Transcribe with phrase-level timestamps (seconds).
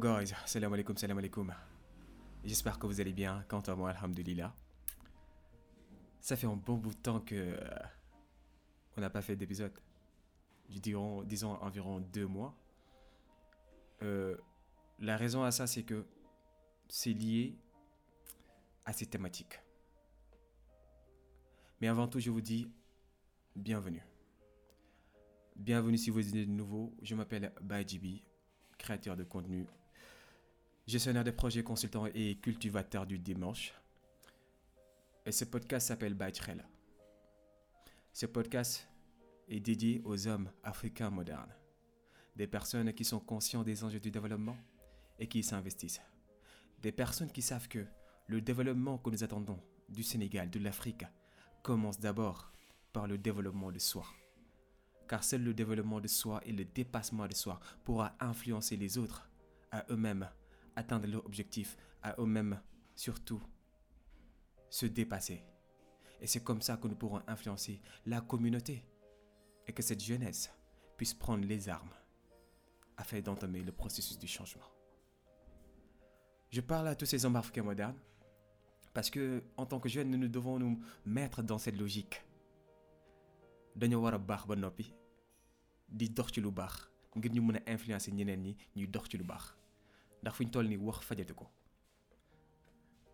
[0.00, 1.52] Hello guys, salam alaikum, salam alaikum.
[2.44, 3.44] J'espère que vous allez bien.
[3.48, 4.54] Quant à moi, alhamdulillah.
[6.20, 7.58] Ça fait un bon bout de temps que euh,
[8.96, 9.72] on n'a pas fait d'épisode.
[10.68, 12.54] Disons, environ deux mois.
[14.02, 14.36] Euh,
[15.00, 16.06] la raison à ça, c'est que
[16.88, 17.58] c'est lié
[18.84, 19.60] à ces thématiques.
[21.80, 22.70] Mais avant tout, je vous dis
[23.56, 24.04] bienvenue.
[25.56, 26.94] Bienvenue si vous êtes nouveau.
[27.02, 28.22] Je m'appelle Bajibi,
[28.78, 29.66] créateur de contenu,
[30.88, 33.74] gestionnaire de projets, consultant et cultivateur du dimanche.
[35.26, 36.64] Et ce podcast s'appelle Bajrel.
[38.14, 38.88] Ce podcast
[39.48, 41.52] est dédié aux hommes africains modernes,
[42.36, 44.56] des personnes qui sont conscients des enjeux du développement
[45.18, 46.00] et qui s'investissent.
[46.80, 47.84] Des personnes qui savent que
[48.26, 51.04] le développement que nous attendons du Sénégal, de l'Afrique,
[51.62, 52.50] commence d'abord
[52.94, 54.06] par le développement de soi.
[55.06, 59.28] Car seul le développement de soi et le dépassement de soi pourra influencer les autres
[59.70, 60.28] à eux-mêmes,
[60.78, 62.60] atteindre leur objectif, à eux-mêmes
[62.94, 63.42] surtout
[64.70, 65.42] se dépasser.
[66.20, 68.84] Et c'est comme ça que nous pourrons influencer la communauté
[69.66, 70.50] et que cette jeunesse
[70.96, 71.90] puisse prendre les armes
[72.96, 74.64] afin d'entamer le processus du changement.
[76.50, 77.98] Je parle à tous ces hommes africains modernes
[78.94, 82.22] parce que en tant que jeunes, nous devons nous mettre dans cette logique.
[85.90, 86.10] di
[87.66, 89.24] influencer ñeneen ñi ñuy dox ci lu
[90.22, 91.46] ndax fu ñu toll nii wax fajate ko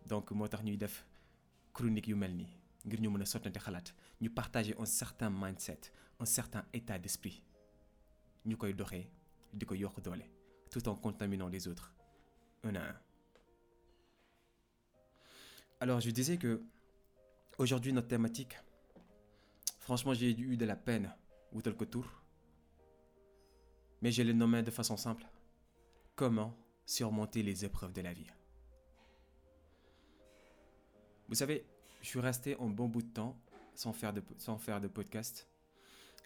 [0.07, 1.05] donc moo tax ñuy def
[1.73, 2.51] chronique yu mel nii
[2.85, 7.43] ngir ñu mën a sottante xalaat ñu partager un certain mindset un certain état d'esprit
[8.45, 9.09] ñu koy doxee
[9.53, 10.25] di ko yokk doole
[10.71, 11.91] tout en contaminant les autres
[12.63, 12.95] un à un.
[15.79, 16.61] Alors je disais que
[17.57, 18.57] aujourd'hui notre thématique,
[19.79, 21.13] franchement j'ai eu de la peine
[21.51, 22.05] ou tel que tour,
[24.01, 25.25] mais je l'ai nommé de façon simple.
[26.15, 28.27] Comment surmonter les épreuves de la vie
[31.27, 31.65] Vous savez,
[32.01, 33.35] je suis resté un bon bout de temps
[33.73, 35.47] sans faire de, sans faire de podcast.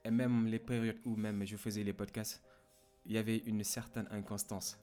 [0.03, 2.42] Et même les périodes où même je faisais les podcasts,
[3.06, 4.78] il y avait une certaine inconstance.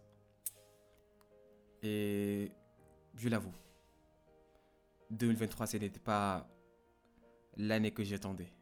[1.82, 2.50] Et
[3.14, 3.54] je l'avoue,
[5.10, 6.48] 2023, ce n'était pas
[7.56, 8.52] l'année que j'attendais.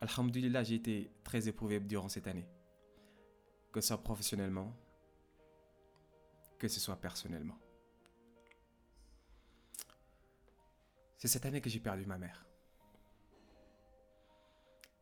[0.00, 2.46] Alhamdulillah, j'ai été très éprouvé durant cette année.
[3.72, 4.74] Que ce soit professionnellement,
[6.64, 7.58] que ce soit personnellement.
[11.18, 12.46] C'est cette année que j'ai perdu ma mère.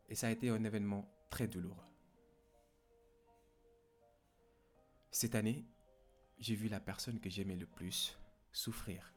[0.09, 1.87] Et ça a été un événement très douloureux.
[5.13, 5.65] Cette année,
[6.41, 8.19] j'ai vu la personne que j'aimais le plus
[8.51, 9.15] souffrir,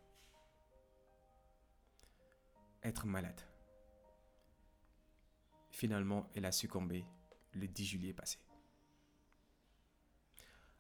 [2.84, 3.42] être malade.
[5.72, 7.08] Finalement, elle a succombé
[7.54, 8.38] le 10 juillet passé.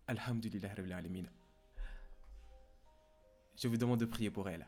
[0.05, 1.25] Alhamdulillah Rabbil Alamin.
[3.57, 4.67] Je vous demande de prier pour elle.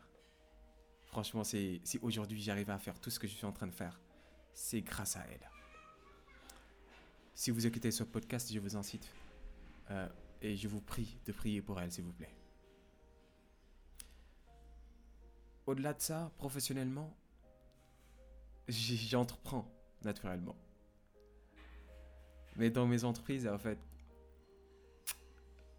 [1.08, 4.00] Franchement, si aujourd'hui j'arrive à faire tout ce que je suis en train de faire,
[4.54, 5.50] c'est grâce à elle.
[7.34, 9.08] Si vous écoutez ce podcast, je vous incite
[9.92, 10.08] euh,
[10.42, 12.34] et je vous prie de prier pour elle, s'il vous plaît.
[15.66, 17.16] Au-delà de ça, professionnellement,
[18.68, 19.70] j'entreprends
[20.04, 20.56] naturellement.
[22.56, 23.78] Mais dans mes entreprises, en fait,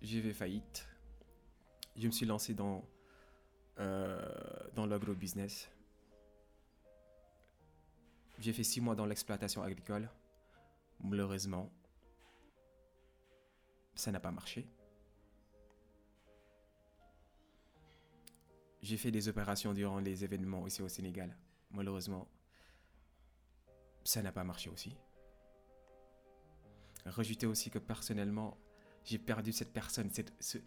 [0.01, 0.87] j'ai fait faillite.
[1.97, 2.85] Je me suis lancé dans,
[3.79, 5.69] dans l'agro-business.
[8.41, 10.09] J'ai fait six mois dans l'exploitation agricole.
[11.03, 11.71] Malheureusement,
[13.95, 14.69] ça n'a pas marché.
[18.83, 21.37] J'ai fait des opérations durant les événements ici au Sénégal.
[21.73, 22.29] Malheureusement,
[24.05, 24.97] ça n'a pas marché aussi.
[27.07, 28.57] Rejeter aussi que personnellement,
[29.05, 30.59] j'ai perdu cette personne, cette, ce-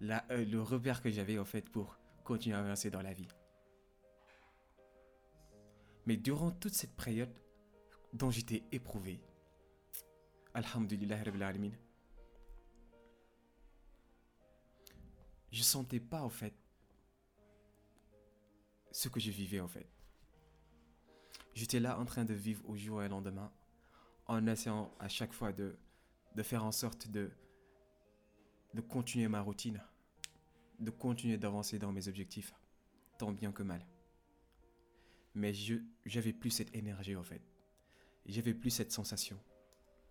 [0.00, 1.96] la- euh, le repère que j'avais en fait pour
[2.30, 3.26] continuer à avancer dans la vie.
[6.06, 7.34] Mais durant toute cette période
[8.12, 9.20] dont j'étais éprouvé,
[10.54, 11.72] Alhamdulillah Rabbil Alamin,
[15.50, 16.54] je sentais pas en fait
[18.92, 19.88] ce que je vivais en fait.
[21.52, 23.52] J'étais là en train de vivre au jour et au lendemain,
[24.26, 25.76] en essayant à chaque fois de,
[26.36, 27.32] de faire en sorte de,
[28.74, 29.82] de continuer ma routine,
[30.80, 32.54] de continuer d'avancer dans mes objectifs,
[33.18, 33.86] tant bien que mal.
[35.34, 37.42] Mais je j'avais plus cette énergie en fait.
[38.26, 39.38] J'avais plus cette sensation.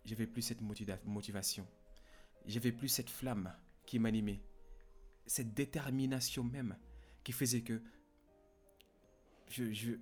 [0.04, 1.66] J'avais plus cette motiva- motivation.
[2.46, 4.40] J'avais plus cette flamme qui m'animait.
[5.26, 6.76] Cette détermination même
[7.22, 7.82] qui faisait que
[9.48, 9.92] je, je,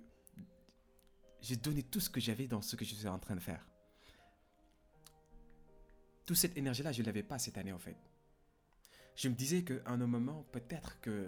[1.41, 3.65] j'ai donné tout ce que j'avais dans ce que je suis en train de faire.
[6.25, 7.97] Toute cette énergie-là, je ne l'avais pas cette année en fait.
[9.19, 11.27] Je me disais qu'à un moment, peut-être que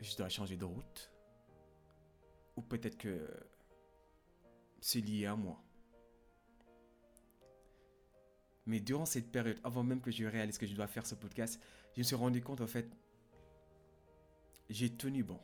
[0.00, 1.12] je dois changer de route.
[2.56, 3.28] Ou peut-être que
[4.80, 5.62] c'est lié à moi.
[8.64, 11.60] Mais durant cette période, avant même que je réalise que je dois faire ce podcast,
[11.92, 12.90] je me suis rendu compte, en fait,
[14.70, 15.38] j'ai tenu bon.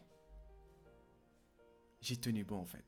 [2.00, 2.84] J'ai tenu bon, en fait.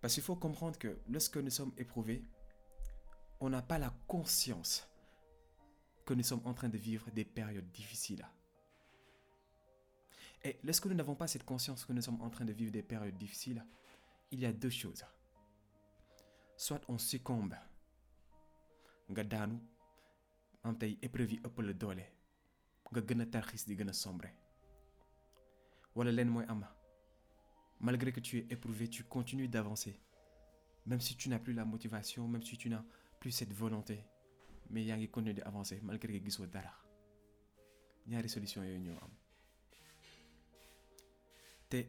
[0.00, 2.24] Parce qu'il faut comprendre que lorsque nous sommes éprouvés,
[3.40, 4.88] on n'a pas la conscience
[6.04, 8.26] que nous sommes en train de vivre des périodes difficiles.
[10.44, 12.82] Et lorsque nous n'avons pas cette conscience que nous sommes en train de vivre des
[12.82, 13.64] périodes difficiles,
[14.30, 15.04] il y a deux choses.
[16.56, 17.54] Soit on succombe,
[19.10, 19.58] nga daanu
[20.64, 21.72] am tey épreuve yi ëpp a
[23.66, 24.28] di sombre.
[25.94, 26.12] Wala
[27.80, 30.00] malgré que tu es éprouvé tu continues d'avancer.
[30.86, 32.84] Même si tu n'as plus la motivation même si tu n'as
[33.20, 34.04] plus cette volonté
[34.70, 36.72] mais yaa ngi continuer d'avancer malgré que gisoo dara.
[38.06, 39.10] Ñaari solution yooyu ñoo am.
[41.68, 41.84] Te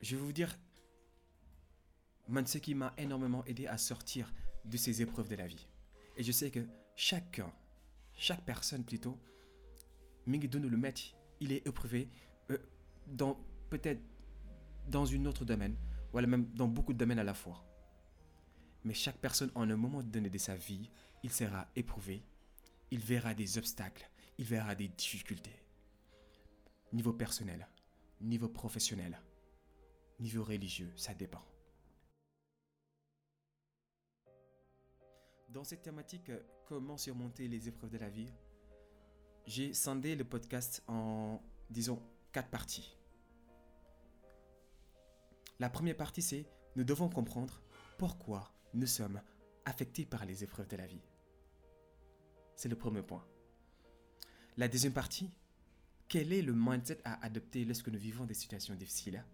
[0.00, 0.54] je vais vous dire
[2.28, 4.32] man ce qui m'a énormément aidé à sortir
[4.64, 5.66] de ces épreuves de la vie
[6.16, 6.60] et je sais que
[6.96, 7.52] chacun
[8.16, 9.18] chaque personne plutôt
[10.26, 12.08] mi ngi il est éprouvé
[12.50, 12.58] euh,
[13.06, 13.38] dans
[13.70, 14.00] peut-être
[14.88, 15.76] dans une autre domaine
[16.12, 17.64] wala même dans beaucoup de domaines à la fois
[18.84, 20.90] mais chaque personne en un moment donné de sa vie
[21.22, 22.22] il sera éprouvé.
[22.90, 24.08] Il verra des obstacles.
[24.36, 25.58] Il verra des difficultés.
[26.92, 27.66] Niveau personnel
[28.20, 29.18] niveau professionnel
[30.20, 31.44] niveau religieux ça dépend.
[35.48, 38.32] Dans cette thématique, euh, comment surmonter les épreuves de la vie,
[39.46, 41.40] j'ai scindé le podcast en,
[41.70, 42.02] disons,
[42.32, 42.96] quatre parties.
[45.60, 47.62] La première partie, c'est nous devons comprendre
[47.98, 49.20] pourquoi nous sommes
[49.64, 51.02] affectés par les épreuves de la vie.
[52.56, 53.24] C'est le premier point.
[54.56, 55.30] La deuxième partie,
[56.08, 59.24] quel est le mindset à adopter lorsque nous vivons des situations difficiles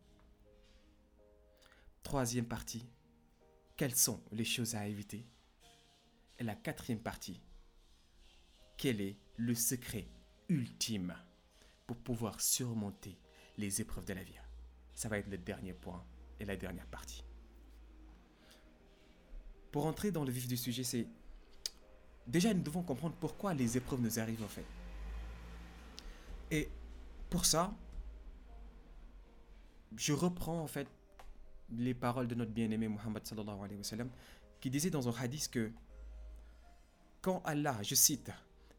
[2.03, 2.87] Troisième partie,
[3.77, 5.27] quelles sont les choses à éviter?
[6.39, 7.41] Et la quatrième partie,
[8.79, 10.09] quel est le secret
[10.49, 11.15] ultime
[11.87, 13.19] pour pouvoir surmonter
[13.59, 14.39] les épreuves de la vie
[14.95, 16.05] Ça va être le dernier point
[16.39, 17.23] et la dernière partie.
[19.71, 21.07] Pour entrer dans le vif du sujet, c'est
[22.27, 24.65] déjà nous devons comprendre pourquoi les épreuves nous arrivent en fait.
[26.51, 26.69] Et
[27.29, 27.73] pour ça,
[29.97, 30.89] je reprends en fait
[31.71, 34.11] les paroles de notre bien-aimé Muhammad sallallahu alayhi wa sallam
[34.61, 35.71] qui disait dans un hadith que
[37.21, 38.31] quand Allah, je cite,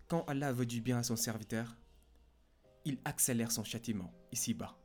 [0.08, 1.76] quand Allah veut du bien à son serviteur,
[2.86, 4.76] il accélère son châtiment ici-bas.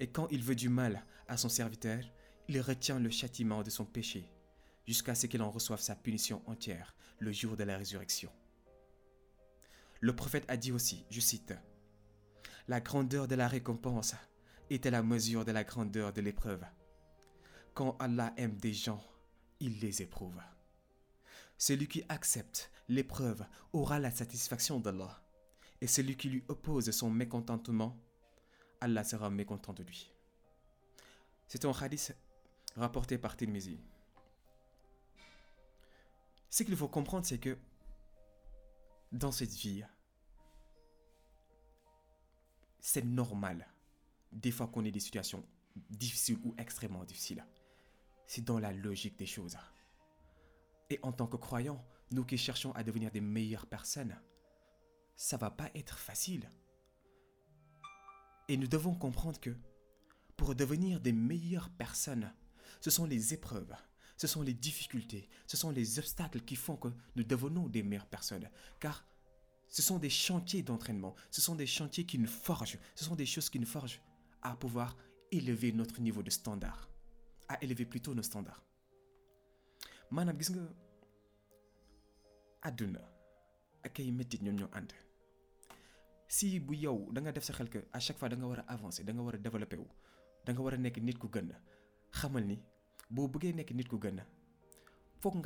[0.00, 2.00] Et quand il veut du mal à son serviteur,
[2.48, 4.28] il retient le châtiment de son péché
[4.88, 8.32] jusqu'à ce qu'il en reçoive sa punition entière le jour de la résurrection.
[10.00, 11.52] Le prophète a dit aussi, je cite,
[12.68, 14.14] La grandeur de la récompense
[14.70, 16.64] est à la mesure de la grandeur de l'épreuve.
[17.74, 19.04] Quand Allah aime des gens,
[19.60, 20.40] il les éprouve.
[21.58, 23.44] Celui qui accepte l'épreuve
[23.74, 25.22] aura la satisfaction d'Allah.
[25.82, 27.94] Et celui qui lui oppose son mécontentement,
[28.80, 30.10] Allah sera mécontent de lui.
[31.46, 32.16] C'est un hadith
[32.74, 33.78] rapporté par Tirmizi.
[36.50, 37.58] Ce qu'il faut comprendre, c'est que
[39.12, 39.84] dans cette vie,
[42.80, 43.66] c'est normal
[44.32, 45.44] des fois qu'on ait des situations
[45.90, 47.44] difficiles ou extrêmement difficiles.
[48.26, 49.56] C'est dans la logique des choses.
[50.90, 54.18] Et en tant que croyants, nous qui cherchons à devenir des meilleures personnes,
[55.16, 56.50] ça va pas être facile.
[58.48, 59.54] Et nous devons comprendre que
[60.36, 62.32] pour devenir des meilleures personnes,
[62.80, 63.74] ce sont les épreuves,
[64.18, 68.06] ce sont les difficultés, ce sont les obstacles qui font que nous devenons des meilleures
[68.06, 68.48] personnes.
[68.80, 69.06] Car
[69.68, 73.26] ce sont des chantiers d'entraînement, ce sont des chantiers qui nous forgent, ce sont des
[73.26, 74.00] choses qui nous forgent
[74.42, 74.96] à pouvoir
[75.30, 76.88] élever notre niveau de standard,
[77.48, 78.62] à élever plutôt nos standards.
[80.16, 80.62] maanaam gis nga
[82.68, 83.00] àdduna
[83.86, 84.70] ak ay méttit ñoom ñoo
[86.28, 88.60] si bu yow da nga def sa xel que à chaque fois da nga war
[88.60, 89.86] a avancer da nga war a développer wu
[90.46, 91.48] da nga war a nekk nit ku gën
[92.18, 92.56] xamal ni
[93.10, 94.22] boo bëggee nekk nit ku gën
[95.20, 95.38] pour a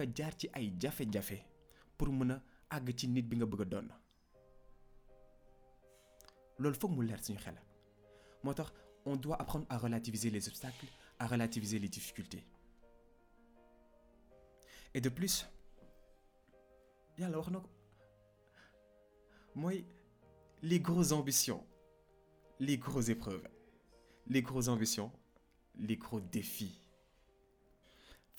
[6.80, 6.92] foog
[8.54, 8.72] tax
[9.04, 10.86] on doit apprendre à relativiser les obstacles
[11.18, 12.44] à relativiser les difficultés.
[14.94, 15.46] Et de plus
[17.18, 17.70] yàlla wax na ko
[20.62, 21.64] les grosses ambitions
[22.58, 23.46] les grosses épreuves
[24.26, 25.10] les grosses ambitions
[25.76, 26.81] les gros défis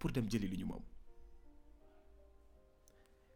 [0.00, 0.66] pour dem jëli li ñu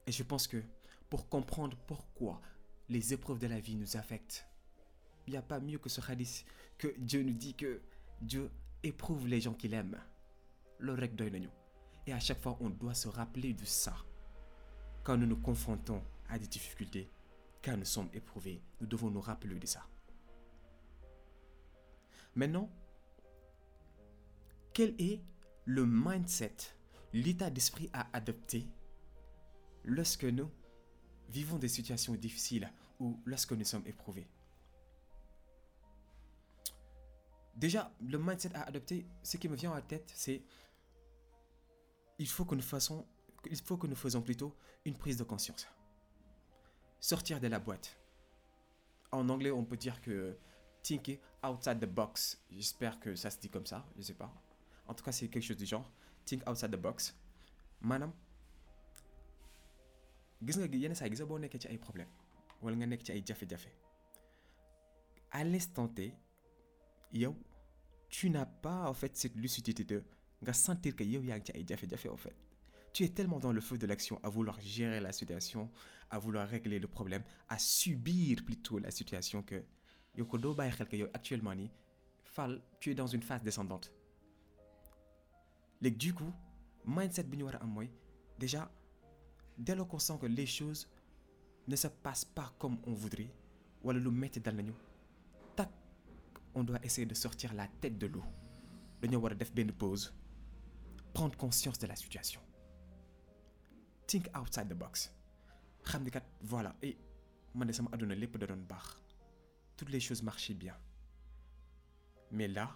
[0.06, 0.60] et je pense que
[1.08, 2.40] pour comprendre pourquoi
[2.88, 4.44] les épreuves de la vie nous affectent
[5.26, 6.44] il n'y a pas mieux que ce hadith
[6.78, 7.80] que Dieu nous dit que
[8.20, 8.50] Dieu
[8.82, 9.96] éprouve les gens qu'il aime.
[10.80, 11.48] Loolu rek doy nañu.
[12.06, 13.94] Et à chaque fois on doit se rappeler de ça.
[15.02, 17.08] Quand nous nous confrontons à des difficultés
[17.62, 19.86] quand nous sommes éprouvés nous devons nous rappeler de ça.
[22.34, 22.68] Maintenant
[24.72, 25.20] quel est
[25.64, 26.56] le mindset
[27.12, 28.66] l'état d'esprit à adopter
[29.84, 30.50] lorsque nous
[31.28, 34.26] vivons des situations difficiles ou lorsque nous sommes éprouvés
[37.56, 40.42] Déjà, le mindset à adopter, ce qui me vient à la tête, c'est
[42.18, 43.06] il faut que nous fassons,
[43.48, 45.68] il faut que nous faisons plutôt une prise de conscience.
[47.00, 47.96] Sortir de la boîte.
[49.12, 50.36] En anglais, on peut dire que
[50.82, 52.42] think outside the box.
[52.50, 54.32] J'espère que ça se dit comme ça, je sais pas.
[54.86, 55.90] En tout cas, c'est quelque chose du genre.
[56.24, 57.14] Think outside the box.
[57.84, 58.12] maanaam
[60.46, 62.08] gis nga yenn saa yi gis nga boo ci ay problème
[62.62, 63.70] wala nga nekk ci ay jafe-jafe
[65.30, 66.12] à l'instant T
[67.12, 67.34] yow
[68.08, 70.02] tu n'as pas en fait cette lucidité de
[70.42, 72.36] nga sentir que yow yaa ngi ci ay jafe-jafe en fait
[72.92, 75.70] tu es tellement dans le feu de l'action à vouloir gérer la situation
[76.10, 79.62] à vouloir régler le problème à subir plutôt la situation que
[80.16, 81.70] yow ko doo bàyyi xel que yow actuellement nii
[82.34, 83.92] Fall tu es dans une phase descendante
[85.84, 86.32] léegi du coup
[86.86, 87.46] mindset bi ñu
[88.38, 88.70] déjà
[89.58, 90.88] dès lors qu'on sent que les choses
[91.68, 93.30] ne se passent pas comme on voudrait
[93.82, 94.72] wala lu metti dal nañu
[95.56, 95.68] tak
[96.54, 98.24] on doit essayer de sortir la tête de l'eau.
[99.02, 100.12] Dañoo war def pause
[101.12, 102.40] prendre conscience de la situation.
[104.06, 105.12] Think outside the box.
[105.84, 106.04] Xam
[106.42, 106.96] voilà et
[107.54, 108.78] man sama da
[109.76, 110.76] toutes les choses marchaient bien.
[112.30, 112.70] Mais là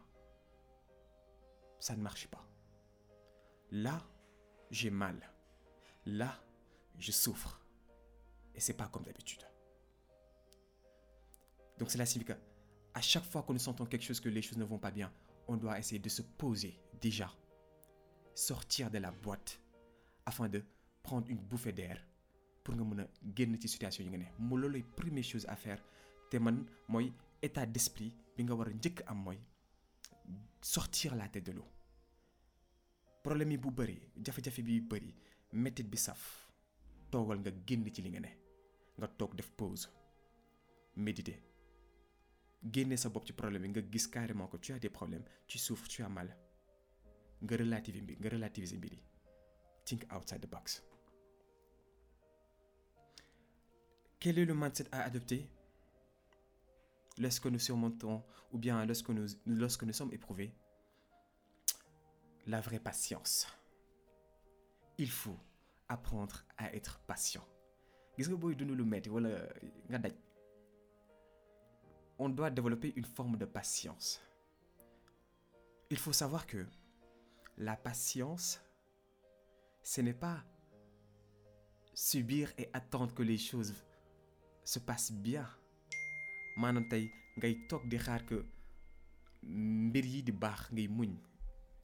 [1.81, 2.48] ça ne marche pas
[3.71, 4.03] là
[4.71, 5.19] j'ai mal.
[6.07, 6.39] Là
[6.99, 7.61] je souffre.
[8.55, 9.43] Et c'est pas comme d'habitude.
[11.79, 12.39] Donc cela signifie que
[12.95, 15.13] à chaque fois que nous sentons quelque chose que les choses ne vont pas bien
[15.47, 17.33] on doit essayer de se poser déjà.
[18.35, 19.61] Sortir de la boîte
[20.27, 20.63] afin de
[21.03, 21.99] prendre une bouffée d'air
[22.63, 25.83] pour nga mën a génn ci situation yi nga première chose à faire.
[26.31, 28.13] Te man mooy état d'esprit
[30.61, 31.67] sortir la tête de l'eau
[33.29, 33.93] problème yi bu problème
[44.81, 46.37] des problèmes tu as mal.
[47.43, 48.51] Nga nga
[54.21, 55.49] quel est le mindset à adopter
[57.19, 60.53] lorsque nous surmontons ou bien lorsque nous sommes éprouvés?
[62.49, 63.47] La vraie patience.
[64.97, 65.39] Il faut
[65.89, 67.47] apprendre à être patient.
[72.19, 74.21] On doit développer une forme de patience.
[75.91, 76.67] Il faut savoir que
[77.59, 78.61] la patience
[79.83, 80.45] ce n'est pas
[81.95, 83.75] subir et attendre que les choses
[84.65, 85.47] se passent bien.
[88.27, 88.45] Que
[89.43, 91.28] mbir yi di ngay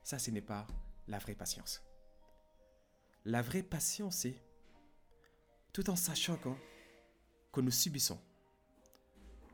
[0.04, 0.66] ça ce n'est pas
[1.08, 1.82] la vraie patience.
[3.24, 4.36] La vraie patience c'est
[5.72, 6.50] tout en sachant que
[7.52, 8.20] que nous subissons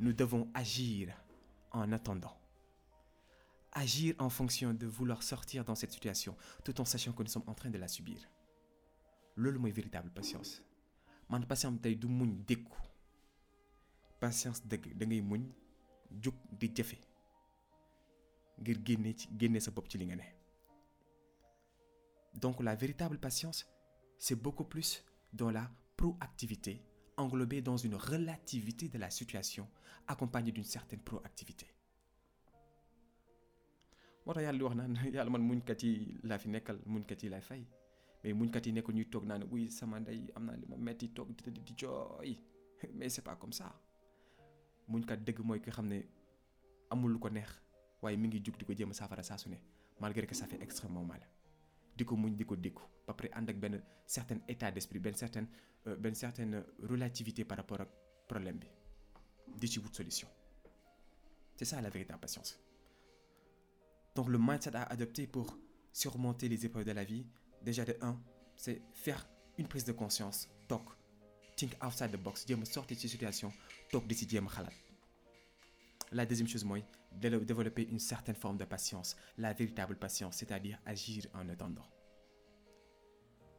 [0.00, 1.14] nous devons agir
[1.70, 2.36] en attendant.
[3.72, 7.44] Agir en fonction de vouloir sortir dans cette situation tout en sachant que nous sommes
[7.46, 8.28] en train de la subir.
[9.36, 10.62] Loolu mooy véritable patience.
[11.28, 12.42] Man patience tey du muñ
[14.20, 15.46] patience dëgg da ngay muñ
[16.20, 16.68] jug di
[18.60, 18.78] ngir
[22.34, 23.66] donc la véritable patience
[24.18, 26.82] c'est beaucoup plus dans la proactivité
[27.16, 29.68] englobée dans une relativité de la situation
[30.06, 31.66] accompagnée d'une certaine proactivité.
[42.94, 43.74] Mais pas comme ça.
[50.00, 51.20] Malgré que ça fait extrêmement mal
[52.00, 52.82] di ko muñ di ko dékku.
[53.06, 53.76] Ba pare ànd ak benn
[54.06, 55.48] certain état d'esprit benn certaine
[55.86, 57.88] euh, benn certaine relativité par rapport ak
[58.26, 58.66] problème bi.
[59.60, 60.28] Di ci solution.
[61.56, 62.58] C'est ça la véritable patience.
[64.14, 65.58] Donc le mindset à adopter pour
[65.92, 67.26] surmonter les épreuves de la vie
[67.62, 68.16] déjà de un
[68.56, 69.28] c'est faire
[69.58, 70.82] une prise de conscience toog
[71.56, 73.52] think outside the box jéem a sortir ci situation
[73.90, 74.46] toog di ci jéem
[76.12, 81.26] la deuxième chose mooy développer une certaine forme de patience la véritable patience c'est-à-dire agir
[81.34, 81.86] en attendant.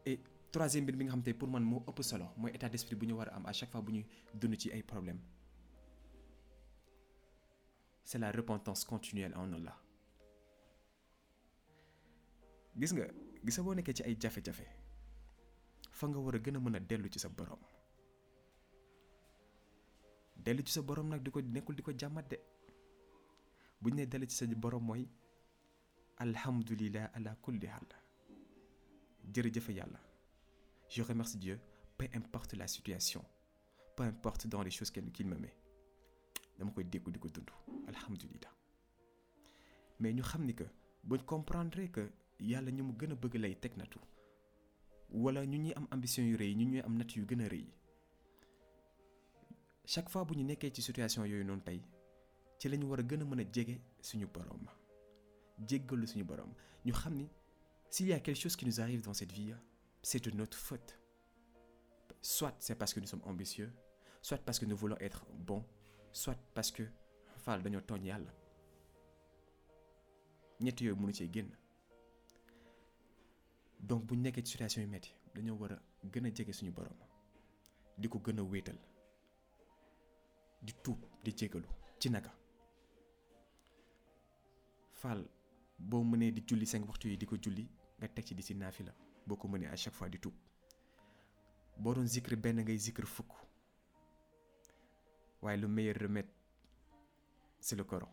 [0.05, 0.19] Et
[0.51, 3.81] troisième mbir pour man moo ëpp solo mooy état d'esprit bu am à chaque fois
[3.81, 5.19] bu ñuy dund ci ay problèmes
[8.03, 9.77] c'est la repentance continuelle en Allah.
[12.79, 13.05] Gis nga
[13.45, 14.65] gis nga boo nekkee ci ay jafe-jafe
[15.91, 17.59] fa nga war a gën a mën a dellu ci sa borom
[20.43, 22.37] dellu ci sa borom nag di ko nekkul di ko jàmmat de.
[23.81, 25.07] Bu ñu nee dellu ci sa borom mooy
[26.17, 27.87] alhamdulillah ala kulli hal
[29.33, 29.99] jërëjëfe yàlla.
[30.89, 31.59] Je remercie Dieu
[31.97, 33.23] peu importe la situation
[33.95, 35.55] peu importe dans les choses qu'il me met.
[36.57, 37.49] Dama koy déggu di ko dund.
[37.87, 38.51] Alhamdulillah.
[39.99, 40.63] Mais ñu xam ni que
[41.03, 43.99] buñ comprendre que yàlla ñu mu gën a bëgg lay teg natu
[45.11, 47.65] wala ñu ñuy am ambition yu rëy ñu ñuy am natt yu gën a rëy
[49.93, 51.81] chaque fois bu ñu nekkee ci situation yooyu noonu tey
[52.57, 54.63] ci la ñu war a gën a mën a jege suñu borom
[55.67, 56.51] jéggalu suñu borom
[56.85, 57.27] ñu xam ni
[57.89, 59.53] s'il y a quelque chose qui nous arrive dans cette vie
[60.01, 60.97] c'est de notre faute.
[62.21, 63.69] Soit c'est parce que nous sommes ambitieux
[64.21, 65.65] soit parce que nous voulons être bons
[66.13, 66.83] soit parce que
[67.43, 68.31] faal dañoo tooñ yàlla.
[70.61, 71.49] Ñett yooyu mënu cee génn.
[73.81, 75.79] Donc bu ñu nekkee ci situation yu metti dañoo war a
[76.13, 76.95] gën a jege suñu borom
[77.97, 78.39] di ko gën
[80.61, 81.67] di tuub di jégalu
[81.99, 82.31] ci naka.
[84.93, 85.27] Faal
[85.77, 88.53] boo mënee di julli cinq waxtu yi di ko julli nga teg ci di si
[88.53, 88.93] naafila
[89.25, 90.33] boo ko mënee à chaque fois di tuub.
[91.77, 93.31] Boo doon zikr benn ngay zikr fukk
[95.41, 96.29] waaye le meilleur remède
[97.59, 98.09] c'est le Coran.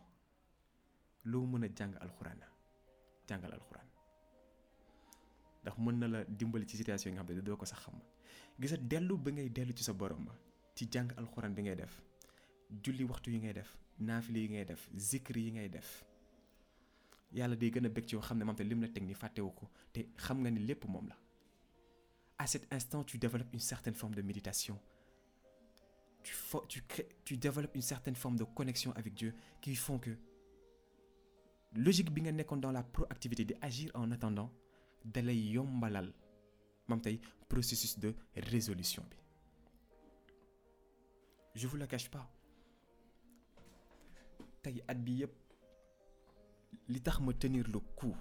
[1.25, 2.39] Loo mën a jàng alxuraan
[3.27, 3.87] jàngal alxuraan.
[5.61, 7.99] Ndax mën na la dimbali ci situation yi nga xam ne doo ko sax xam.
[8.59, 10.25] Gisa dellu ba ngay dellu ci sa borom
[10.75, 12.01] ci jàng alxuraan bi ngay def
[12.69, 16.05] julli waxtu yi ngay def naafili yi ngay def zikr yi ngay def.
[17.31, 19.13] Yàlla day gën a bëgg ci yow xam ne moom te lim la teg ni
[19.13, 21.17] fàttewu ko te xam nga ni lépp moom la.
[22.37, 24.79] À cet instant tu développes une certaine forme de méditation.
[26.23, 26.33] Tu
[26.67, 30.11] tu crées tu développes une certaine forme de connexion avec Dieu qui font que
[31.75, 34.51] logique bi nga nekkoon dans la proactivité di agir en attendant
[35.05, 36.11] dalay yombalal
[36.87, 39.17] moom tey processus de résolution bi.
[41.55, 42.27] Je vous le cache pas
[44.61, 45.33] tey at bi yëpp
[46.87, 48.15] le coup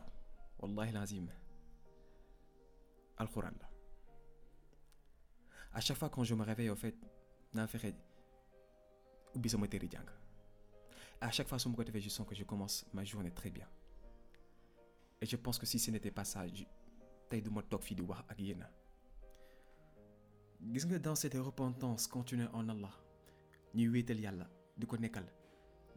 [5.72, 6.94] à chaque fois quand je me réveille fait
[11.20, 13.66] à chaque fois su ma ko defee je que je commence ma journée très bien.
[15.20, 16.44] Et je pense que si ce n'était pas ça
[17.28, 18.24] tey du ma toog fii di wax
[21.02, 22.92] dans cette repentance continue en Allah
[23.74, 24.86] ñuy wéetal yàlla di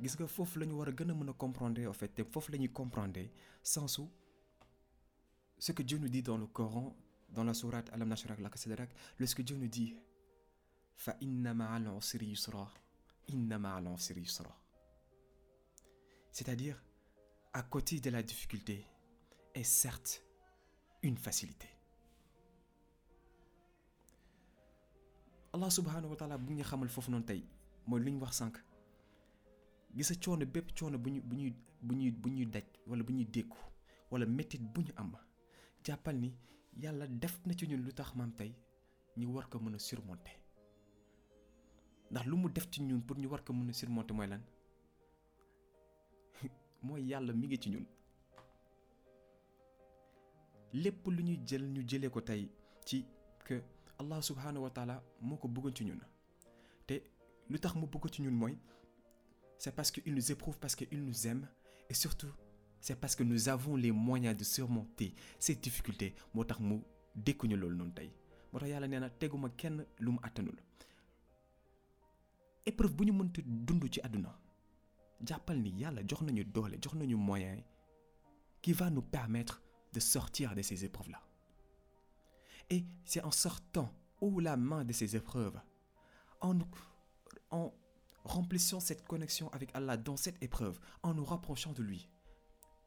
[0.01, 2.23] gis nga foofu la ñu war a gën a mën a comprendre en fait te
[2.23, 3.23] foofu la ñuy comprendre
[3.61, 4.01] sensu
[5.59, 6.95] ce que Dieu nous dit dans le Coran
[7.29, 9.95] dans la sourate Alam nashrah laka sadrak lorsque Dieu nous dit
[10.95, 12.67] fa inna ma'al usri yusra
[13.27, 14.53] inna ma'al usri yusra.
[16.31, 16.81] C'est-à-dire
[17.53, 18.85] à côté de la difficulté
[19.53, 20.23] est certes
[21.03, 21.67] une facilité.
[25.53, 27.43] Allah subhanahu wa taala bu ñu xamal foofu noonu tey
[27.87, 28.55] mooy lu ñu wax sànq
[29.95, 33.11] gisa coono bépp coono bu ñu bu ñuy bu ñuy bu ñuy daj wala bu
[33.13, 33.57] ñuy dékku
[34.11, 35.11] wala métit bu ñu am
[35.85, 36.33] jàppal ni
[36.77, 38.53] yàlla def na ci ñun lu tax maam tey
[39.17, 40.33] ñu war ko mën a surmonter.
[42.11, 44.41] Ndax lu mu def ci ñun pour ñu war ko mën a surmonter mooy lan?
[46.83, 47.85] mooy yàlla mi ngi ci ñun.
[50.73, 52.49] Lépp lu ñuy jël ñu jëlee ko tey
[52.85, 53.05] ci
[53.45, 53.61] que
[53.99, 55.99] Allah subhanahu wa taala moo ko bëggoon ci ñun.
[56.87, 57.01] Te
[57.49, 58.57] lu tax mu bëgg ci ñun mooy
[59.61, 61.47] c'est parce qu'il nous éprouve parce qu'il nous aime
[61.87, 62.33] et surtout
[62.79, 66.15] c'est parce que nous avons les moyens de surmonter ces difficultés.
[66.33, 66.79] Moo tax mu
[67.15, 68.09] dékkuñu loolu noonu tey.
[68.51, 70.57] Moo tax yàlla nee na teguma kenn lu mu àttanul
[72.65, 74.33] épreuve bu ñu mënti dund ci àdduna
[75.27, 76.21] jàppal ni yàlla jox
[77.05, 77.61] moyen
[78.63, 79.61] qui va nous permettre
[79.93, 81.21] de sortir de ces épreuves-là.
[82.71, 85.59] Et c'est en sortant haut la main de ces épreuves
[86.39, 86.57] en
[87.51, 87.71] en
[88.23, 92.09] remplissant cette connexion avec Allah dans cette épreuve en nous rapprochant de lui.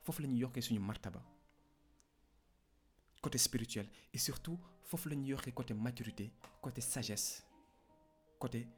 [0.02, 1.22] Foofu la ñuy yokkee suñu martaba
[3.22, 7.46] côté spirituel et surtout foofu la ñu yokkee côté maturité côté sagesse
[8.38, 8.68] côté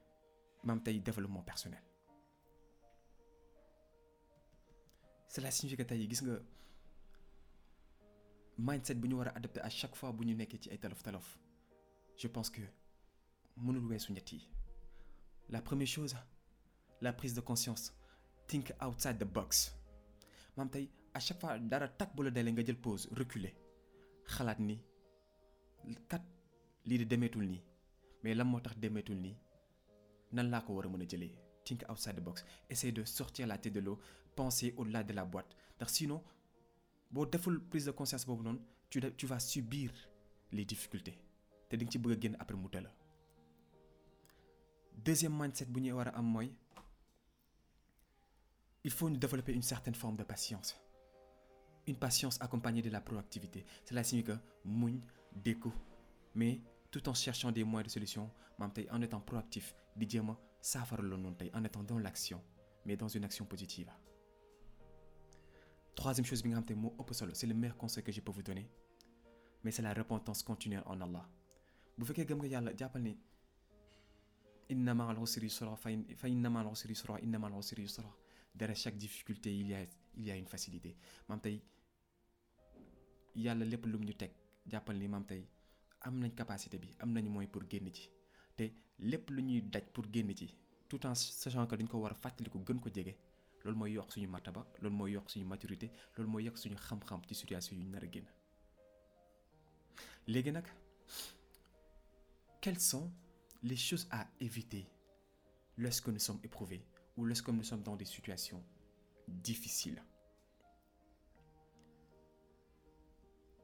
[0.63, 1.83] maam tey développement personnel.
[5.29, 6.09] Cela signifie que tey
[8.59, 11.03] mindset bu ñu war a adopté à chaque fois bu ñu nekkee ci ay talof
[11.03, 11.39] talof
[12.17, 12.63] je pense que
[13.57, 14.33] mënul weesu ñett
[15.51, 16.17] la première chose
[17.01, 17.93] la prise de conscience.
[18.47, 19.75] Think outside the box.
[20.57, 23.55] Maam tey à chaque fois dara tak bu la dalee nga jël pause reculer.
[24.27, 24.79] Xalaat ni
[26.09, 26.23] kat
[26.85, 27.49] lii de demeetul
[28.23, 29.37] mais lan moo tax demeetul nii?
[30.33, 31.07] Nan laa ko war a mën
[31.65, 32.45] think outside the box.
[32.71, 33.99] Essayer de sortir la tête de l'eau
[34.35, 35.57] penser au-delà de la boîte.
[35.77, 36.23] Ndax sinon
[37.11, 38.27] boo deful prise de conscience
[38.89, 39.91] tu tu vas subir
[40.53, 41.19] les difficultés.
[41.69, 42.91] Te di nga ci bëgg après mu la
[45.05, 46.09] deuxième mindset bu ñuy war
[48.87, 50.81] il faut nous développer une certaine forme de patience.
[51.89, 53.67] Une patience accompagnée de la proactivité.
[53.85, 55.01] Cela signifie que muñ
[55.35, 55.73] dékku
[56.37, 56.61] mais
[56.93, 59.75] tout en cherchant des moyens de solution en étant proactif
[61.53, 62.41] en étant dans l'action
[62.85, 63.91] mais dans une action positive.
[65.97, 66.45] Troisième chose
[67.33, 68.71] c'est le meilleur conseil que je peux vous donner
[69.65, 71.27] mais c'est la repentance continue en Allah.
[71.99, 73.17] Bu fekkee gëm nga yàlla jàppal ni
[74.69, 78.11] inna ma'al usri yusra fa inna ma'al usri yusra inna ma'al usri yusra
[78.59, 79.81] derrière chaque difficulté il y a
[80.19, 80.97] il y a une facilité.
[81.29, 81.61] Maam tey
[83.37, 84.31] yàlla lépp lum ñu teg
[86.37, 87.91] capacité bi am moyen pour génn
[89.93, 90.55] pour génn ci
[90.89, 93.15] tout en sachant que dañ ko war a fàttaliku gën ko jege
[93.65, 97.35] loolu mooy yokk suñu martaba loolu mooy yokk maturité loolu mooy yokk suñu xam-xam ci
[97.35, 97.77] situation
[102.67, 103.13] quelles sont
[103.63, 104.87] les choses à éviter
[105.79, 106.83] lorsque nous sommes éprouvés?
[107.17, 108.63] Ou lorsque nous sommes dans des situations
[109.29, 110.03] difficiles.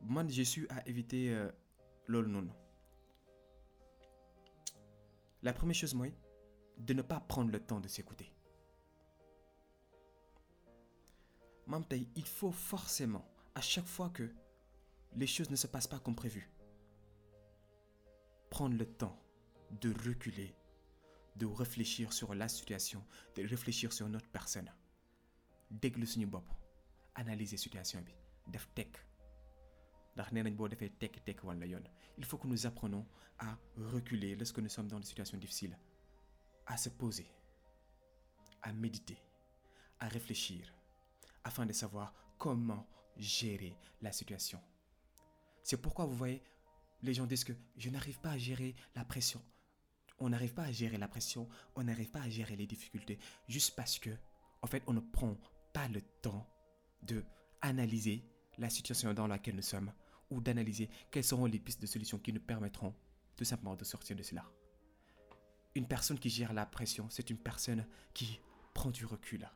[0.01, 1.49] Man j'ai su à éviter euh,
[2.09, 2.51] loolu noonu
[5.43, 6.13] la première chose mooy
[6.79, 8.33] de ne pas prendre le temps de s'écouter.
[11.89, 14.29] Tey il faut forcément à chaque fois que
[15.17, 16.51] les choses ne se passent pas comme prévu
[18.51, 19.19] prendre le temps
[19.81, 20.55] de reculer
[21.37, 23.05] de réfléchir sur la situation
[23.37, 24.71] de réfléchir sur notre personne.
[25.71, 26.45] Déglu suñu bopp
[27.15, 28.13] analyser situation bi
[28.49, 28.99] def tekk.
[30.15, 30.57] Ndax nañ
[32.19, 33.07] il faut que nous apprenons
[33.39, 35.79] à reculer lorsque nous sommes dans des situations difficiles
[36.67, 37.27] à se poser
[38.63, 39.19] à méditer
[40.01, 40.75] à réfléchir
[41.45, 44.61] afin de savoir comment gérer la situation.
[45.63, 46.43] C'est pourquoi vous voyez
[47.03, 49.43] les gens disent que je n'arrive pas à gérer la pression
[50.25, 53.75] on n'arrive pas à gérer la pression on n'arrive pas à gérer les difficultés juste
[53.77, 54.11] parce que
[54.63, 55.37] en fait on ne prend
[55.73, 56.47] pas le temps
[57.03, 57.25] de
[57.61, 58.25] analyser
[58.59, 59.93] la situation dans laquelle nous sommes
[60.31, 62.95] ou d'analyser quelles seront les pistes de solutions qui nous permettront
[63.37, 64.45] tout simplement de sortir de cela.
[65.75, 68.41] Une personne qui gère la pression, c'est une personne qui
[68.75, 69.49] prend du recul,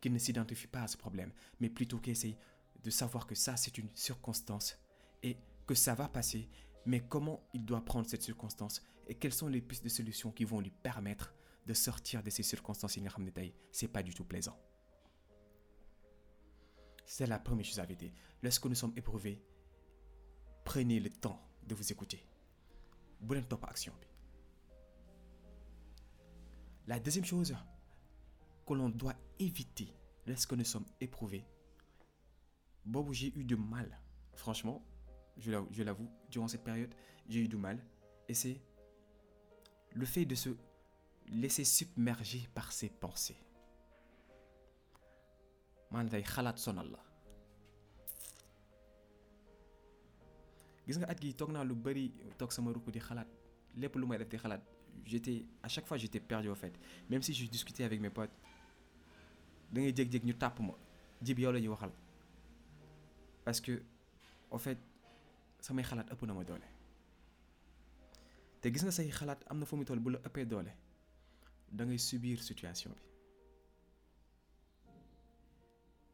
[0.00, 2.36] qui ne s'identifie pas à ce problème, mais plutôt qui essaye
[2.82, 4.78] de savoir que ça, c'est une circonstance
[5.22, 6.48] et que ça va passer,
[6.86, 10.44] mais comment il doit prendre cette circonstance et quelles sont les pistes de solutions qui
[10.44, 11.34] vont lui permettre
[11.66, 12.98] de sortir de ces circonstances
[13.72, 14.58] c'est pas du tout plaisant.
[17.06, 18.12] C'est la première chose à éviter.
[18.42, 19.42] Lorsque nous sommes éprouvés,
[20.64, 22.26] prenez le temps de vous écouter
[23.20, 23.92] bu leen topp action
[26.86, 27.56] la deuxième chose
[28.66, 29.88] que l'on doit éviter
[30.26, 31.44] lorsque nous sommes éprouvés
[32.84, 33.98] boobu j'ai eu du mal
[34.34, 34.84] franchement
[35.38, 36.94] je l'avoue durant cette période
[37.28, 37.78] j'ai eu du mal.
[38.28, 38.60] Et c'est
[39.94, 40.50] le fait de se
[41.28, 43.36] laisser submerger par ses pensées.
[50.86, 53.28] Gis nga at gi toog naa lu bari toog sama rukk di xalaat.
[53.76, 54.60] Lépp lu may def di xalaat
[55.06, 56.74] j'étais à chaque fois j'étais perdu au fait.
[57.08, 58.34] Même si je discutais avec mes potes
[59.72, 60.74] da ngay jég-jég ñu tàpp ma.
[61.22, 61.90] Jib yow la waxal.
[63.44, 63.82] Parce que
[64.50, 64.78] en fait
[65.64, 66.68] samay xalaat ëpp na ma doole
[68.60, 70.72] te gis nga say xalaat am na fu mu toll bu la ëppee doole
[71.76, 73.04] da subir situation bi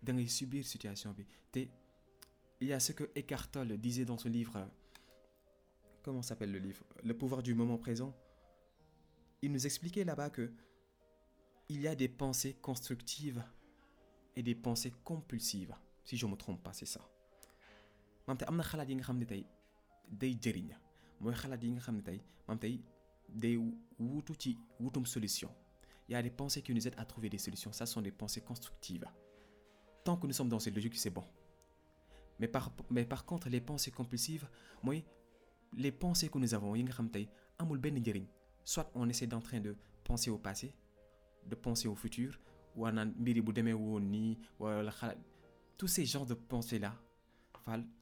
[0.06, 1.60] da subir situation bi te
[2.62, 4.68] il y a ce que Eckhart Tolle disait dans son livre
[6.02, 6.84] comment s'appelle le livre?
[7.02, 8.14] Le pouvoir du moment présent.
[9.42, 10.52] Il nous expliquait là-bas que
[11.68, 13.42] il y a des pensées constructives
[14.36, 15.74] et des pensées compulsives.
[16.04, 17.08] Si je me trompe pas, c'est ça.
[18.30, 18.46] Maam tey
[21.20, 21.34] mooy
[26.08, 27.72] y a des pensées qui nous aident à trouver des solutions.
[27.72, 29.04] Ça sont des pensées constructives.
[30.02, 31.22] Tant que nous sommes dans cette logique c'est bon.
[32.40, 34.48] Mais par mais par contre les pensées compulsives
[34.82, 34.94] moi
[35.76, 37.28] les pensées que nous avons yi nga xam tey
[38.64, 40.74] soit on essaie d'en train de penser au passé
[41.46, 42.38] de penser au futur
[42.74, 44.38] ou naan mbir yi bu demee
[45.76, 46.94] tous ces genres de pensées là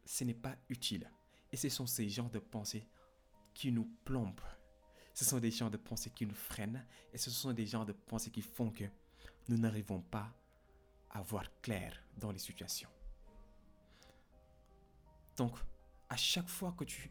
[0.04, 1.10] Ce n'est pas utile.
[1.52, 2.86] Et ce sont ces genres de pensées
[3.54, 4.40] qui nous plombent.
[5.14, 7.92] Ce sont des genres de pensées qui nous freinent et ce sont des genres de
[7.92, 8.84] pensées qui font que
[9.48, 10.32] nous n'arrivons pas
[11.10, 12.88] à voir clair dans les situations.
[15.36, 15.56] Donc
[16.08, 17.10] à chaque fois que tu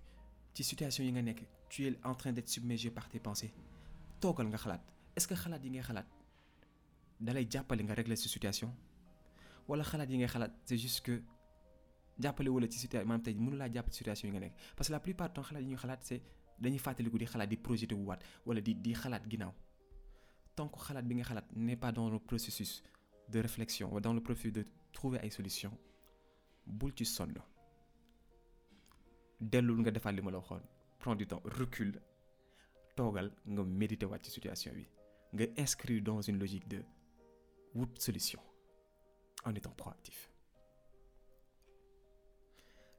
[0.54, 1.36] ci situation yi
[1.70, 3.54] tu es en train d'être submergé par tes pensées
[4.20, 4.82] toogal nga xalaat.
[5.16, 6.08] Est-ce que xalaat yi ngay xalaat
[7.20, 8.74] dalay jàppale nga régler cette situation?
[9.68, 11.22] Wala xalaat yi ngay xalaat c'est juste que
[12.20, 14.56] jàppale wala ci situation maanaam tey mënu laa jàpp situation yi nga nekk.
[14.76, 16.22] Parce que la plupart du temps xalaat yi ñuy xalaat c'est
[16.60, 19.54] dañuy fàttaliku di xalaat di projeté wu waat wala di di xalaat ginnaaw.
[20.56, 22.84] Tant que xalaat bi nga xalaat n'est pas dans le processus
[23.30, 25.78] de réflexion ou dans le processus de trouver ay solutions
[26.66, 27.34] bul ci sonn.
[29.40, 30.62] Dellul nga defaat li ma la waxoon.
[31.00, 32.02] Prends du temps recule
[32.96, 34.88] toogal nga méditer waat ci situation bi.
[35.34, 36.84] Nga inscrire dans une logique de
[37.76, 38.40] wut solution
[39.46, 40.32] en étant proactif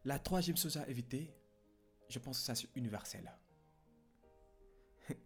[0.05, 1.35] la troisième chose à éviter
[2.09, 3.31] je pense que ça c'est universel.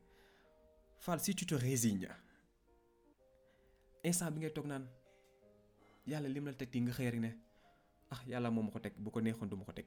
[0.99, 2.09] Fall si tu te résignes
[4.05, 4.85] instant bi ngay toog naan
[6.07, 6.53] yàlla lim la
[7.25, 7.31] ne
[8.11, 9.87] ah yàlla moo ma ko teg bu ko neexoon du ko teg.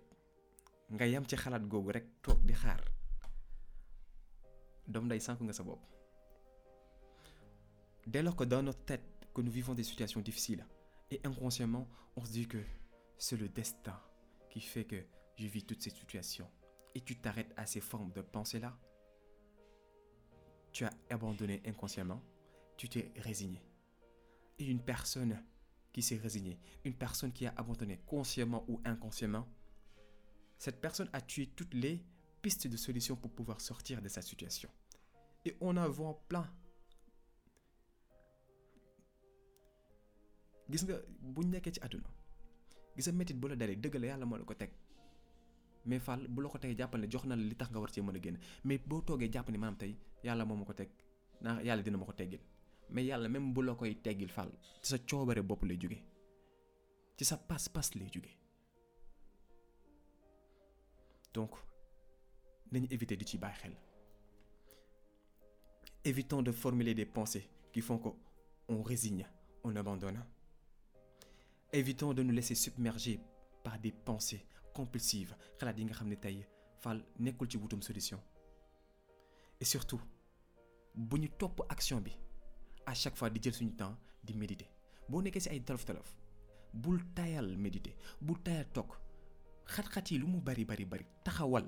[0.90, 1.64] Nga yam ci xalaat
[1.96, 2.82] rek toog di xaar.
[4.88, 5.64] Doom day sànk nga sa
[8.08, 9.02] dès lors que dans notre tête
[9.34, 10.66] que nous vivons des situations difficiles
[11.12, 12.60] et inconsciemment on se dit que
[13.18, 14.00] c'est le destin
[14.56, 16.50] qui fait que je vis toutes ces situations
[16.96, 18.78] et tu t'arrêtes à ces formes de pensée là
[20.72, 22.22] tu as abandonné inconsciemment
[22.78, 23.62] tu t'es résigné
[24.58, 25.44] et une personne
[25.92, 29.46] qui s'est résignée une personne qui a abandonné consciemment ou inconsciemment
[30.58, 32.02] cette personne a tué toutes les
[32.42, 34.70] pistes de solutions pour pouvoir sortir de sa situation.
[35.46, 36.48] Et on en voit plein.
[42.96, 44.72] Gis nga métit bu la dalee dëgg la yàlla moo la ko teg.
[45.86, 48.32] Mais Fall bu la ko tegee jàppal ne jox la li a
[48.64, 50.90] mais boo toogee jàpp ne maanaam tey yàlla moo ma ko teg
[51.42, 52.06] naa yàlla dina ma
[52.90, 54.30] mais yàlla même bu la koy teggil
[54.82, 55.78] ci sa coobare bopp lay
[57.18, 57.90] ci pas-pas
[61.34, 61.52] donc
[62.72, 63.76] nañu éviter di ci bàyyi
[66.04, 68.10] évitons de formuler des pensées qui font que
[68.70, 69.26] on résigne
[69.64, 70.24] on abandonne
[71.76, 73.20] évitons de nous laisser submerger
[73.64, 75.36] par des pensées compulsives.
[75.60, 76.46] Xalaat yi nga xam ne tey
[76.80, 78.20] Fall nekkul ci solution.
[79.60, 80.02] Et surtout
[80.96, 82.12] bu ñu topp action bi
[82.86, 84.70] à chaque fois di jël suñu temps di méditer.
[85.10, 86.16] Boo nekkee ci ay tolof-tolof
[86.74, 88.94] bul tayal méditer bul tayal toog.
[89.68, 91.68] Xat-xat yi lu mu bari bari bari taxawal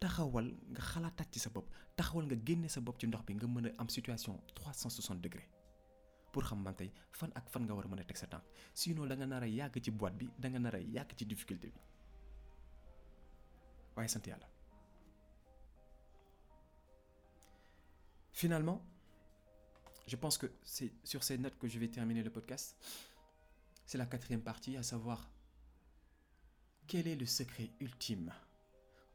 [0.00, 3.66] taxawal nga ci sa bopp taxawal nga génne sa bopp ci ndox bi nga mën
[3.68, 5.48] a am situation 360 degrés
[6.32, 8.44] pour xam man tey fan ak fan nga war a mën a teg sa tànk
[8.80, 11.24] sinon da nga nar a yàgg ci boîte bi da nga nar a yàgg ci
[11.26, 11.80] difficulté bi
[13.96, 14.48] waaye sant yàlla.
[18.32, 18.82] Finalement,
[20.06, 22.76] je pense que c'est sur ces notes que je vais terminer le podcast.
[23.86, 25.30] C'est la quatrième partie, à savoir
[26.86, 28.32] quel est le secret ultime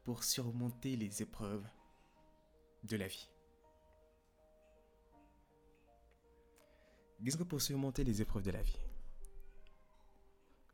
[0.04, 1.66] pour surmonter les épreuves
[2.84, 3.28] de la vie?
[7.20, 8.78] Gis nga pour surmonter les épreuves de la vie,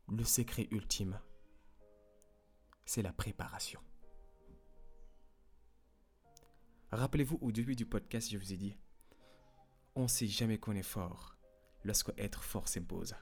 [0.07, 1.19] le secret ultime,
[2.85, 3.79] c'est la préparation.
[6.91, 8.77] Rappelez-vous au début du podcast, je vous ai dit,
[9.95, 11.35] on ne sait jamais qu'on est fort
[11.83, 13.15] lorsque être fort s'impose.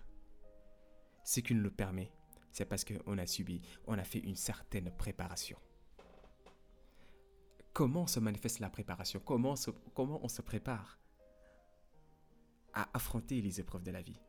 [1.24, 2.12] Ce qui nous le permet,
[2.52, 5.58] c'est parce qu'on a subi, on a fait une certaine préparation.
[7.72, 9.22] Comment se manifeste la préparation?
[9.22, 9.56] Comment,
[9.96, 11.00] on se prépare?
[12.74, 14.20] À affronter les épreuves de la vie.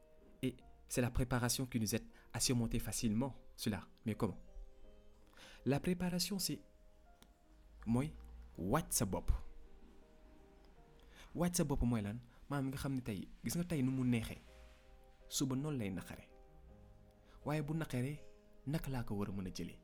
[0.43, 0.57] Et
[0.89, 3.81] c'est la préparation qui nous aide à surmonter facilement cela.
[4.05, 4.39] Mais comment?
[5.65, 6.61] La préparation, c'est
[8.91, 9.31] sa bopp
[11.35, 12.19] wàcc sa bopp mooy lan?
[12.49, 14.41] Maanaam nga xam ne tey gis nga tey nu mu neexee?
[15.29, 16.29] Suba noonu lay naqare
[17.45, 18.19] waaye bu naqaree
[18.67, 19.79] naka laa ko war a mën a jëlee?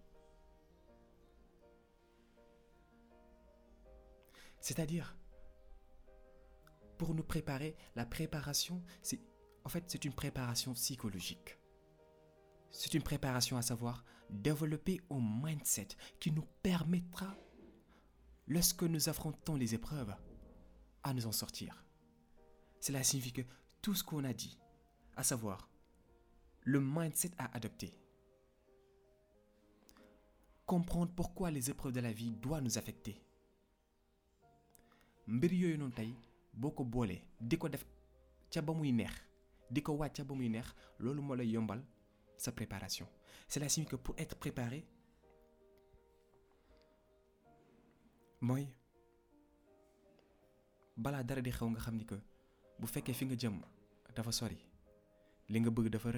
[4.61, 5.17] C'est-à-dire
[7.01, 9.21] pour nous préparer la préparation c'est
[9.65, 11.57] en fait c'est une préparation psychologique
[12.71, 17.35] c'est une préparation à savoir développer un mindset qui nous permettra
[18.47, 20.15] lorsque nous affrontons les épreuves,
[21.03, 21.83] à nous en sortir.
[22.81, 23.43] Cela signifie que
[23.81, 24.59] tout ce qu'on a dit,
[25.17, 25.71] à savoir
[26.65, 27.97] le mindset à adopter,
[30.67, 33.25] comprendre pourquoi les épreuves de la vie doivent nous affecter
[36.61, 37.85] boo ko boolee di ko def
[38.53, 39.13] ca ba muy neex
[39.73, 40.69] di ko waaj ca ba muy neex
[41.01, 41.81] lay yombal
[42.37, 43.07] sa préparation.
[43.49, 44.85] Cela signifie que pour être préparé
[48.41, 48.67] mooy
[50.97, 52.17] balaa dara di xew nga xam que
[52.79, 53.57] bu fekkee fi nga jëm
[54.15, 54.59] dafa sori
[55.49, 56.11] li nga bëgg dafa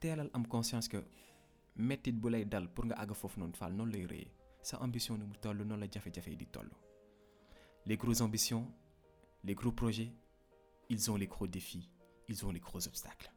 [0.00, 0.98] teelal am conscience que
[1.76, 4.30] mettit bu lay dal pour nga àgg foofu noonu faal noonu lay rëyee.
[4.62, 6.46] Sa ambition ni mu toll noonu la jafe-jafe yi di
[7.88, 8.70] les grosses ambitions
[9.44, 10.12] les gros projets
[10.90, 11.90] ils ont les gros défis
[12.28, 13.32] ils ont les gros obstacles.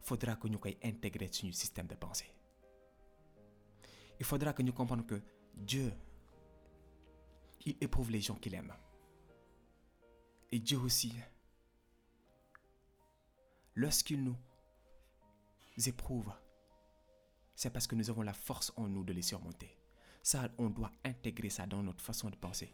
[0.00, 2.32] Faudra que koy intégrer suñu système de pensée.
[4.20, 5.20] Il faudra que ñu comprendre que
[5.54, 5.92] Dieu
[7.64, 8.72] il éprouve les gens qu'il aime.
[10.52, 11.12] Et Dieu aussi
[13.74, 14.36] lorsqu'il nous
[15.86, 16.32] éprouve
[17.56, 19.76] c'est parce que nous avons la force en nous de les surmonter.
[20.22, 22.72] Ça on doit intégrer ça dans notre façon de penser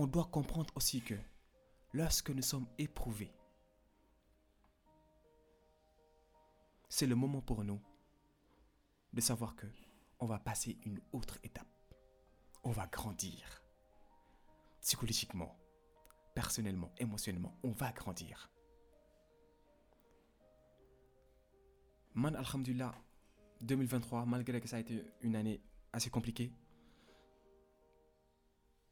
[0.00, 1.14] on doit comprendre aussi que
[1.92, 3.34] lorsque nous sommes éprouvés,
[6.88, 7.82] c'est le moment pour nous
[9.12, 9.66] de savoir que
[10.18, 11.68] on va passer une autre étape.
[12.64, 13.62] On va grandir.
[14.80, 15.54] Psychologiquement,
[16.34, 18.50] personnellement, émotionnellement, on va grandir.
[22.14, 22.94] Man, Alhamdulillah,
[23.60, 25.60] 2023, malgré que ça a été une année
[25.92, 26.54] assez compliquée,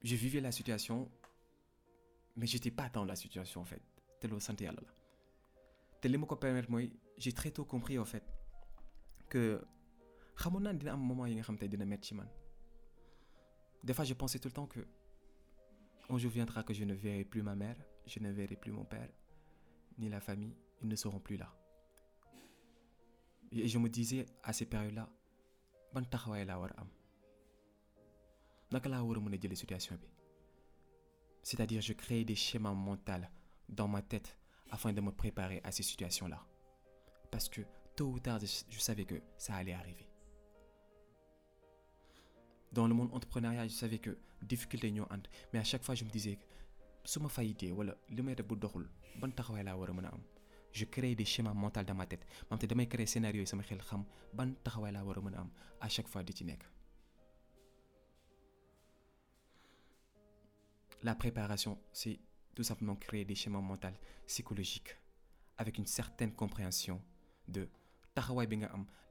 [0.02, 1.10] je vivais la situation
[2.38, 3.82] mais j'étais pas dans la situation en fait.
[4.20, 4.92] Te loolu sant yàlla la.
[6.00, 6.26] Te li ma
[7.16, 8.22] j'ai très tôt compris en fait
[9.28, 9.60] que
[13.82, 14.86] des fois je pensais tout le temps que
[16.08, 18.84] un jour viendra que je ne verrai plus ma mère je ne verrai plus mon
[18.84, 19.10] père
[19.98, 21.52] ni la famille ils ne seront plus là.
[23.50, 25.08] Et je me disais à ces périodes là
[25.92, 26.70] ban taxawaay laa war
[28.70, 30.08] naka laa war a mën situation bi?
[31.42, 33.24] C'est-à-dire je crée des schémas mentaux
[33.68, 34.36] dans ma tête
[34.70, 36.44] afin de me préparer à ces situations-là.
[37.30, 37.62] Parce que
[37.96, 40.08] tôt ou tard je savais que ça allait arriver.
[42.72, 45.26] Dans le monde entrepreneurial je savais que difficulté ñoo ànd.
[45.52, 46.44] Mais à chaque fois je me disais que
[47.04, 48.86] su ma fayitee wala li may def bu doxul
[49.20, 50.20] ban taxawaay laa war a mën am?
[50.72, 52.26] Je crée des schémas mentaux dans ma tête.
[52.50, 54.04] Maanaam te damay créer scénario yi sama xel xam
[54.34, 55.50] ban taxawaay laa war a mën a am
[55.80, 56.62] à chaque fois di ci nekk
[61.02, 62.18] La préparation, c'est
[62.54, 63.88] tout simplement créer des schémas mentaux
[64.26, 64.96] psychologiques
[65.56, 67.00] avec une certaine compréhension
[67.46, 67.68] de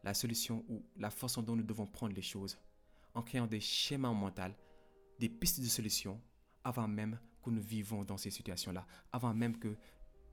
[0.03, 2.57] la solution ou la façon dont nous devons prendre les choses
[3.13, 4.53] en créant des schémas mentaux,
[5.17, 6.21] des pistes de solution
[6.63, 9.77] avant même que nous vivons dans ces situations-là, avant même que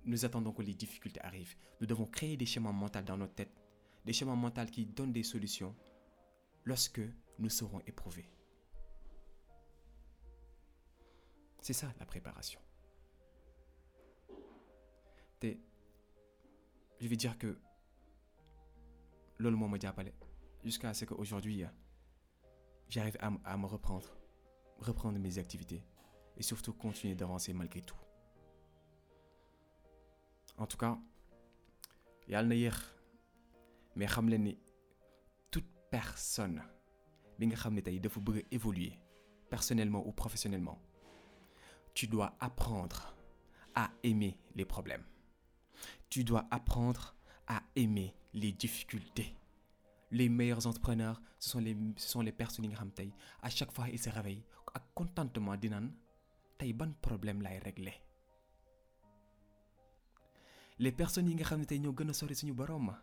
[0.04, 1.54] nous attendons que les difficultés arrivent.
[1.80, 3.62] Nous devons créer des schémas mentaux dans notre tête,
[4.04, 5.74] des schémas mentaux qui donnent des solutions
[6.64, 7.00] lorsque
[7.38, 8.33] nous serons éprouvés.
[11.64, 12.60] C'est ça la préparation.
[17.00, 17.58] je vais dire que
[19.38, 20.12] loolu moo ma jàppale
[20.62, 21.64] jusqu'à ce que aujourd'hui
[22.88, 24.08] j'arrive à, me reprendre
[24.78, 25.82] reprendre mes activités
[26.36, 27.96] et surtout continuer d'avancer malgré tout
[30.58, 30.98] en tout cas
[32.28, 34.58] mais
[35.50, 36.62] toute personne
[37.38, 37.80] bi nga ne
[38.50, 38.98] évoluer
[39.50, 40.78] personnellement ou professionnellement
[41.94, 43.14] tu dois apprendre
[43.74, 45.04] à aimer les problèmes.
[46.10, 47.14] Tu dois apprendre
[47.46, 49.34] à aimer les difficultés.
[50.10, 53.88] Les meilleurs entrepreneurs, ce sont les, ce sont les personnes qui ont À chaque fois,
[53.88, 55.88] ils se réveillent avec contentement disant
[56.58, 57.94] tay ban problème lay régler?
[60.78, 61.44] Les personnes qui
[61.86, 62.96] ont borom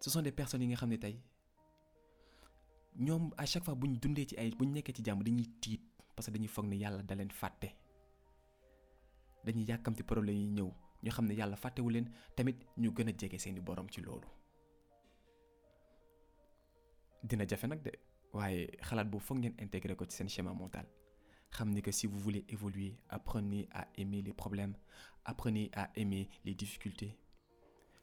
[0.00, 1.20] ce sont des personnes qui ont tay
[2.96, 4.50] ñoom à chaque fois buñ dundee ci ay
[6.20, 7.68] parce que dañuy foog ne yàlla da leen fàtte.
[9.44, 10.70] Dañuy yàkkamti problème yi ñëw
[11.02, 11.56] ñu xam ne yàlla
[11.88, 14.28] leen tamit ñu gën a jege seeni borom ci loolu.
[17.22, 17.92] Dina jafe nag de
[18.34, 20.86] waaye xalaat boobu foog ngeen intégrer ko ci seen schéma mental.
[21.50, 24.76] Xam que si vous voulez évoluer apprenez à aimer les problèmes
[25.24, 27.16] apprenez à aimer les difficultés.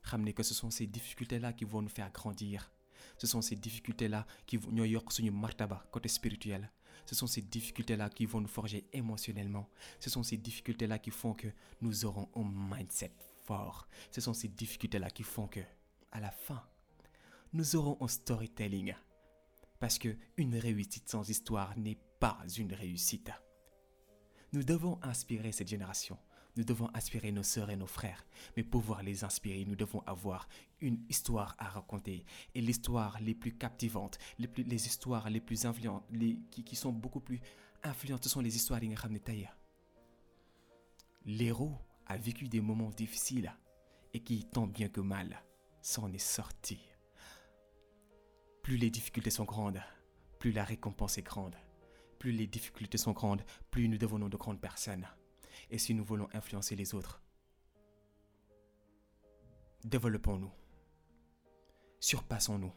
[0.04, 2.72] Xam ni que ce sont ces difficultés là qui vont nous faire grandir.
[3.20, 6.72] Ce sont ces difficultés là qui ñoo yokk suñu martaba côté spirituel
[7.06, 9.70] ce sont ces difficultés-là qui vont nous forger émotionnellement.
[10.00, 11.48] Ce sont ces difficultés-là qui font que
[11.82, 13.88] nous aurons un mindset fort.
[14.12, 15.62] Ce sont ces difficultés-là qui font que,
[16.12, 16.64] à la fin,
[17.54, 18.94] nous aurons un storytelling.
[19.80, 23.32] Parce que une réussite sans histoire n'est pas une réussite.
[24.54, 26.18] Nous devons inspirer cette génération.
[26.58, 28.26] Nous devons inspirer nos sœurs et nos frères.
[28.56, 30.48] Mais pour pouvoir les inspirer, nous devons avoir
[30.82, 32.26] une histoire à raconter.
[32.56, 36.04] Et l'histoire les plus captivantes, les, histoires les plus influentes,
[36.52, 37.40] qui, sont beaucoup plus
[37.84, 38.82] influentes, ce sont les histoires
[41.26, 43.54] L'héros a vécu des moments difficiles
[44.14, 45.44] et qui, tant bien que mal,
[45.82, 46.80] s'en est sorti.
[48.64, 49.82] Plus les difficultés sont grandes,
[50.40, 51.56] plus la récompense est grande.
[52.20, 55.08] Plus les difficultés sont grandes, plus nous devenons de grandes personnes.
[55.70, 57.22] Et si nous voulons influencer les autres,
[59.84, 60.52] développons-nous,
[62.00, 62.74] surpassons-nous,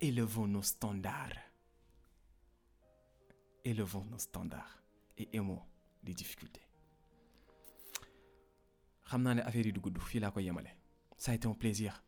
[0.00, 1.38] élevons nos standards.
[3.64, 4.82] Élevons nos standards
[5.18, 5.62] et aimons
[6.04, 6.62] les difficultés.
[11.18, 12.02] ça a été un plaisir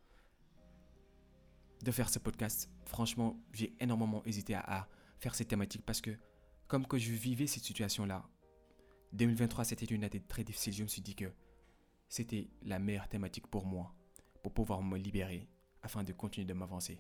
[1.83, 2.70] de faire ce podcast.
[2.85, 6.16] Franchement, j'ai énormément hésité à, faire cette thématique parce que,
[6.68, 8.29] comme que je vivais cette situation-là,
[9.13, 10.75] 2023 c'était une année très difficile.
[10.75, 11.31] Je me suis dit que
[12.09, 13.95] c'était la meilleure thématique pour moi,
[14.43, 15.49] pour pouvoir me libérer
[15.83, 16.99] afin de continuer de m'avancer.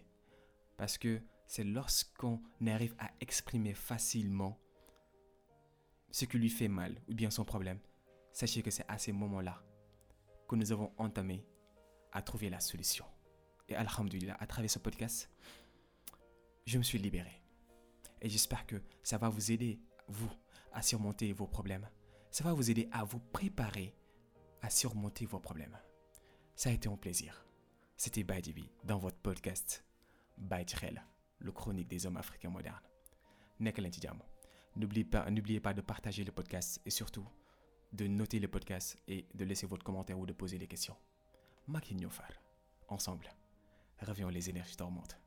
[0.76, 4.58] Parce que c'est lorsqu'on arrive à exprimer facilement
[6.10, 7.80] ce qui lui fait mal ou bien son problème,
[8.32, 9.62] sachez que c'est à ces moments-là
[10.48, 11.44] que nous avons entamé
[12.12, 13.04] à trouver la solution.
[13.68, 15.30] Et Alhamdulillah, à travers ce podcast,
[16.64, 17.42] je me suis libéré.
[18.20, 20.30] Et j'espère que ça va vous aider, vous,
[20.72, 21.88] à surmonter vos problèmes.
[22.30, 23.94] Ça va vous aider à vous préparer
[24.62, 25.78] à surmonter vos problèmes.
[26.54, 27.46] Ça a été un plaisir.
[27.96, 29.84] C'était Badibi dans votre podcast
[30.36, 31.02] Baïtrel,
[31.38, 32.82] le chronique des hommes africains modernes.
[34.76, 37.26] N'oubliez pas, n'oubliez pas de partager le podcast et surtout
[37.92, 40.96] de noter le podcast et de laisser votre commentaire ou de poser des questions.
[41.66, 42.30] Makinofar,
[42.88, 43.28] ensemble,
[44.00, 45.18] revions les énergies dormantes.